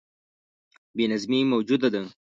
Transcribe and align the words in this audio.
بې 0.95 1.05
نظمي 1.11 1.39
موجوده 1.51 1.87
ده. 1.93 2.01